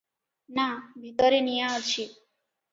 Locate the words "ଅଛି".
1.77-2.03